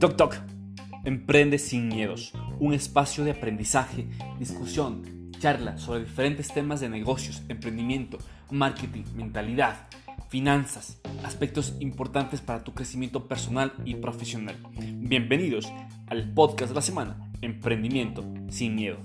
[0.00, 0.36] Toc Toc,
[1.04, 4.06] Emprende sin miedos, un espacio de aprendizaje,
[4.38, 8.18] discusión, charla sobre diferentes temas de negocios, emprendimiento,
[8.50, 9.88] marketing, mentalidad,
[10.28, 14.56] finanzas, aspectos importantes para tu crecimiento personal y profesional.
[14.78, 15.72] Bienvenidos
[16.06, 18.98] al podcast de la semana, Emprendimiento sin miedo.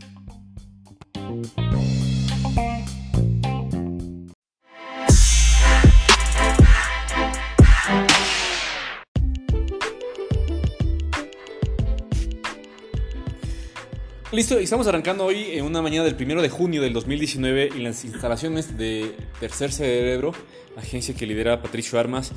[14.31, 18.03] Listo, estamos arrancando hoy en una mañana del primero de junio del 2019 en las
[18.03, 20.33] instalaciones de Tercer Cerebro,
[20.75, 22.31] agencia que lidera Patricio Armas.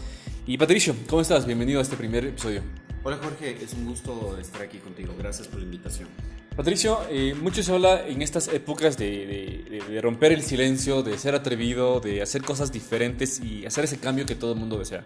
[0.47, 1.47] Y Patricio, ¿cómo estás?
[1.47, 2.61] Bienvenido a este primer episodio.
[3.05, 5.14] Hola Jorge, es un gusto estar aquí contigo.
[5.19, 6.09] Gracias por la invitación.
[6.55, 11.34] Patricio, eh, mucho se habla en estas épocas de, de, romper el silencio, de ser
[11.34, 15.05] atrevido, de hacer cosas diferentes y hacer ese cambio que todo el mundo desea.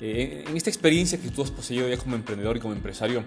[0.00, 3.24] Eh, en esta experiencia que tú has poseído ya como emprendedor y como empresario,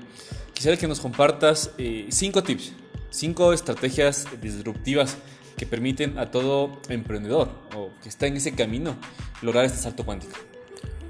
[0.53, 2.73] quisiera que nos compartas eh, cinco tips,
[3.09, 5.17] cinco estrategias disruptivas
[5.58, 8.95] que permiten a todo emprendedor o que está en ese camino
[9.42, 10.34] lograr este salto cuántico.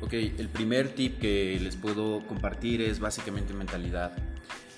[0.01, 4.13] Ok, el primer tip que les puedo compartir es básicamente mentalidad.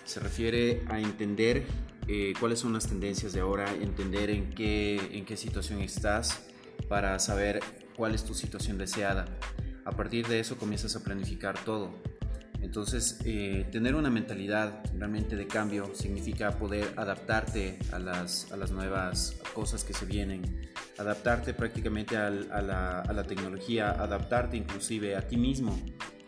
[0.04, 1.64] Se refiere a entender
[2.08, 6.42] eh, cuáles son las tendencias de ahora, entender en qué, en qué situación estás
[6.90, 7.60] para saber
[7.96, 9.26] cuál es tu situación deseada
[9.86, 11.94] a partir de eso comienzas a planificar todo.
[12.62, 18.72] Entonces, eh, tener una mentalidad realmente de cambio significa poder adaptarte a las, a las
[18.72, 25.28] nuevas cosas que se vienen, adaptarte prácticamente a, la, a la tecnología, adaptarte inclusive a
[25.28, 25.76] ti mismo,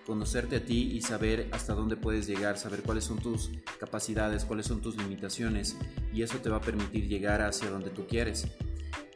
[0.08, 4.66] conocerte a ti y saber hasta dónde puedes llegar, saber cuáles son tus capacidades, cuáles
[4.66, 5.78] son tus limitaciones
[6.12, 8.48] y eso te va a permitir llegar hacia donde tú quieres.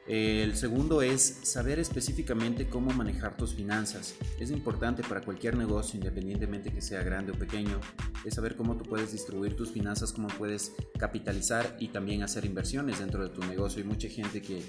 [0.08, 4.16] El segundo es saber específicamente cómo manejar tus finanzas.
[4.40, 7.82] Es importante para cualquier negocio, independientemente que sea grande o pequeño,
[8.24, 13.00] es saber cómo tú puedes distribuir tus finanzas, cómo puedes capitalizar y también hacer inversiones
[13.00, 13.82] dentro de tu negocio.
[13.82, 14.64] Hay mucha gente que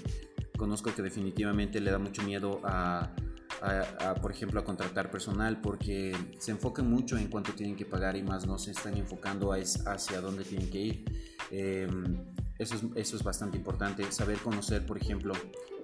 [0.57, 3.15] conozco que definitivamente le da mucho miedo a,
[4.21, 8.23] por ejemplo, a contratar personal porque se enfocan mucho en cuánto tienen que pagar y
[8.23, 11.05] más no se están enfocando hacia dónde tienen que ir.
[11.51, 12.25] Em,
[12.57, 15.33] eso es, eso es bastante importante, saber conocer, por ejemplo,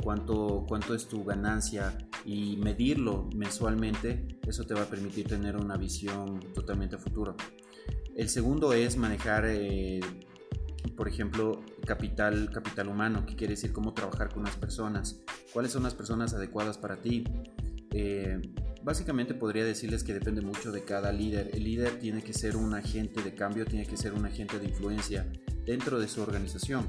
[0.03, 5.77] cuánto, cuánto es tu ganancia y medirlo mensualmente, eso te va a permitir tener una
[5.77, 7.35] visión totalmente a futuro.
[8.15, 9.99] El segundo es manejar, eh,
[10.95, 15.21] por ejemplo, capital, capital humano, que quiere decir cómo trabajar con las personas,
[15.53, 17.23] cuáles son las personas adecuadas para ti.
[17.97, 18.41] Eh,
[18.83, 21.51] básicamente podría decirles que depende mucho de cada líder.
[21.53, 24.65] El líder tiene que ser un agente de cambio, tiene que ser un agente de
[24.65, 25.25] influencia
[25.65, 26.85] dentro de su organización.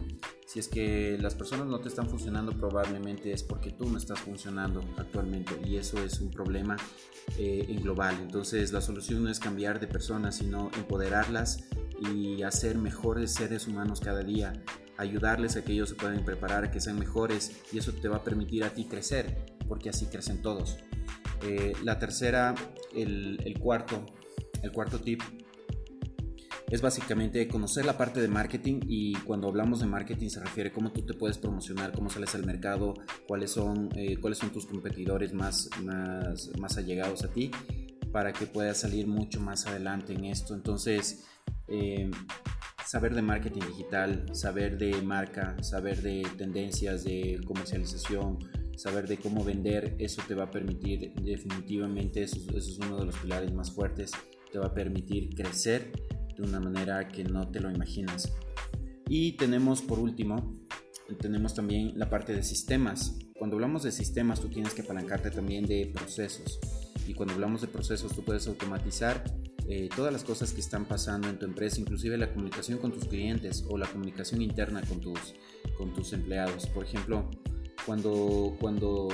[0.47, 4.19] Si es que las personas no te están funcionando, probablemente es porque tú no estás
[4.19, 6.77] funcionando actualmente y eso es un problema
[7.39, 8.17] eh, en global.
[8.21, 11.69] Entonces la solución no es cambiar de personas, sino empoderarlas
[12.13, 14.53] y hacer mejores seres humanos cada día,
[14.99, 18.25] ayudarles a que ellos se puedan preparar, que sean mejores y eso te va a
[18.25, 20.79] permitir a ti crecer, porque así crecen todos.
[21.43, 22.55] Eh, la tercera,
[22.95, 24.07] el, cuarto,
[24.63, 25.23] el cuarto tip
[26.69, 30.73] es básicamente conocer la parte de marketing y cuando hablamos de marketing se refiere a
[30.73, 32.95] cómo tú te puedes promocionar, cómo sales al mercado,
[33.29, 37.51] cuáles son, eh, cuáles son tus competidores más, más, más allegados a ti
[38.11, 40.55] para que puedas salir mucho más adelante en esto.
[40.55, 41.25] Entonces,
[41.69, 42.11] eh,
[42.85, 48.39] saber de marketing digital, saber de marca, saber de tendencias de comercialización,
[48.77, 53.07] saber de cómo vender, eso te va a permitir definitivamente, eso, eso es uno de
[53.07, 54.13] los pilares más fuertes,
[54.53, 55.93] te va a permitir crecer
[56.37, 58.33] de una manera que no te lo imaginas.
[59.09, 60.55] Y tenemos por último,
[61.21, 63.19] tenemos también la parte de sistemas.
[63.39, 66.59] Cuando hablamos de sistemas, tú tienes que apalancarte también de procesos.
[67.07, 69.23] Y cuando hablamos de procesos, tú puedes automatizar
[69.69, 73.05] eh, todas las cosas que están pasando en tu empresa, inclusive la comunicación con tus
[73.07, 75.35] clientes o la comunicación interna con tus,
[75.77, 76.67] con tus empleados.
[76.67, 77.31] Por ejemplo,
[77.87, 79.09] cuando, cuando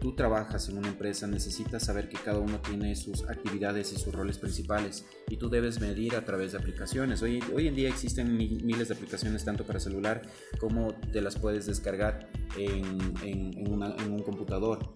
[0.00, 4.14] tú trabajas en una empresa, necesitas saber que cada uno tiene sus actividades y sus
[4.14, 7.22] roles principales y tú debes medir a través de aplicaciones.
[7.22, 10.22] Hoy, hoy en día existen miles de aplicaciones tanto para celular
[10.60, 14.94] como te las puedes descargar en, en, un computador.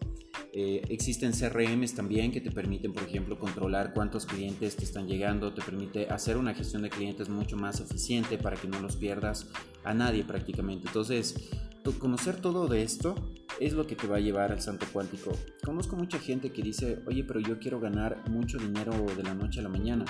[0.54, 5.54] Eh, existen CRMs también que te permiten, por ejemplo, controlar cuántos clientes te están llegando,
[5.54, 9.48] te permite hacer una gestión de clientes mucho más eficiente para que no los pierdas
[9.82, 10.88] a nadie prácticamente.
[10.88, 11.50] Entonces,
[11.90, 13.14] conocer todo de esto
[13.60, 15.32] es lo que te va a llevar al santo cuántico.
[15.64, 19.60] Conozco mucha gente que dice, oye, pero yo quiero ganar mucho dinero de la noche
[19.60, 20.04] a la mañana.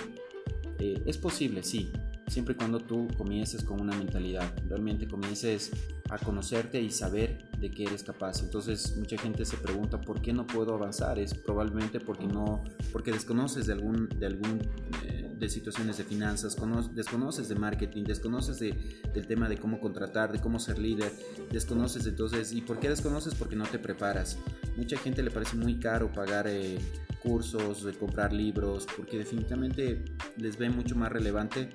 [0.79, 1.91] Eh, es posible, sí,
[2.29, 5.71] siempre y cuando tú comiences con una mentalidad, realmente comiences
[6.11, 8.43] a conocerte y saber de qué eres capaz.
[8.43, 13.13] Entonces mucha gente se pregunta por qué no puedo avanzar, es probablemente porque no, porque
[13.13, 14.61] desconoces de algún, de algún
[15.05, 16.57] eh, de situaciones de finanzas,
[16.95, 21.13] desconoces de marketing, desconoces de, del tema de cómo contratar, de cómo ser líder,
[21.51, 23.35] desconoces entonces, ¿y por qué desconoces?
[23.35, 24.39] Porque no te preparas.
[24.77, 26.79] Mucha gente le parece muy caro pagar eh,
[27.23, 30.05] cursos, comprar libros, porque definitivamente
[30.37, 31.71] les ve mucho más relevante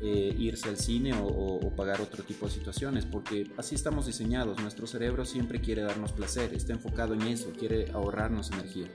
[0.00, 4.60] eh, irse al cine o, pagar otro tipo de situaciones, porque así estamos diseñados.
[4.60, 8.88] Nuestro cerebro siempre quiere darnos placer, está enfocado en eso, quiere ahorrarnos energía.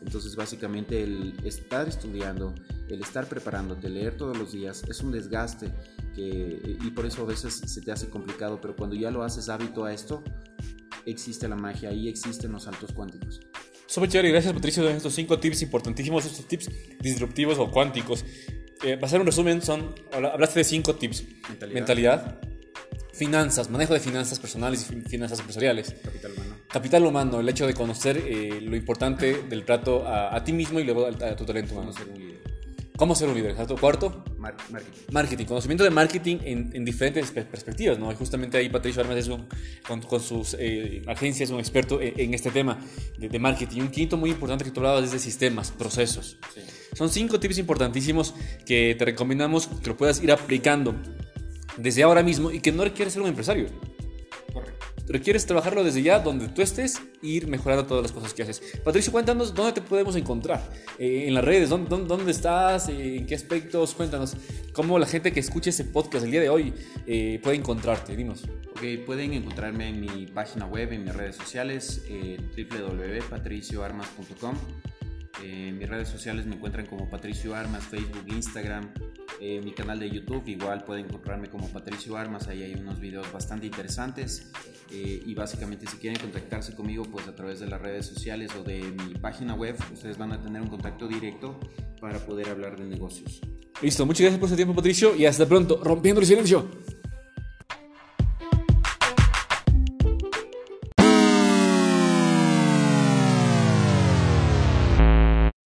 [0.00, 2.54] Entonces, básicamente, el estar estudiando,
[2.88, 5.72] el estar preparándote, leer todos los días, es un desgaste
[6.14, 9.48] que, y por eso a veces se te hace complicado, pero cuando ya lo haces
[9.48, 10.22] hábito a esto,
[11.04, 13.40] existe la magia, ahí existen los saltos cuánticos.
[13.86, 18.24] Súper chévere, gracias Patricio de estos cinco tips importantísimos, estos tips disruptivos o cuánticos.
[18.84, 21.24] Eh, para hacer un resumen, son, hablaste de cinco tips.
[21.72, 22.38] Mentalidad.
[23.12, 25.94] finanzas, manejo de finanzas personales y finanzas empresariales.
[26.04, 26.57] Capital humano.
[26.68, 30.84] Capital humano, el hecho de conocer eh, lo importante del trato a, ti mismo y
[30.84, 31.92] luego a, tu talento humano.
[32.94, 33.54] ¿Cómo ser un líder?
[33.54, 35.00] Cuarto, marketing.
[35.12, 38.12] Marketing, conocimiento de marketing en, diferentes perspectivas, ¿no?
[38.12, 39.46] Y justamente ahí Patricio Armas es un,
[39.86, 42.78] con, sus eh, agencias, un experto en, este tema
[43.16, 43.82] de, marketing.
[43.82, 46.38] Un quinto muy importante que tú hablabas es de sistemas, procesos.
[46.92, 48.34] Son cinco tips importantísimos
[48.66, 50.94] que te recomendamos que lo puedas ir aplicando
[51.78, 53.68] desde ahora mismo y que no requiere ser un empresario
[55.08, 58.60] requieres trabajarlo desde ya, donde tú estés, e ir mejorando todas las cosas que haces.
[58.84, 60.68] Patricio, cuéntanos dónde te podemos encontrar,
[60.98, 64.36] eh, en las redes, ¿dónde, estás, eh, en qué aspectos, cuéntanos
[64.72, 66.72] cómo la gente que escuche ese podcast el día de hoy
[67.06, 68.44] eh, puede encontrarte, dinos.
[68.72, 74.56] Ok, pueden encontrarme en mi página web, en mis redes sociales, www.patricioarmas.com.
[75.42, 78.92] En mis redes sociales me encuentran como Patricio Armas, Facebook, Instagram,
[79.40, 83.30] eh, mi canal de YouTube igual pueden encontrarme como Patricio Armas, ahí hay unos videos
[83.32, 84.50] bastante interesantes
[84.90, 88.62] eh, y básicamente si quieren contactarse conmigo pues a través de las redes sociales o
[88.62, 91.58] de mi página web, ustedes van a tener un contacto directo
[92.00, 93.40] para poder hablar de negocios.
[93.80, 96.68] Listo, muchas gracias por su tiempo Patricio y hasta pronto, rompiendo el silencio.